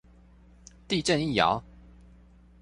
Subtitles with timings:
[0.87, 1.63] 地震一搖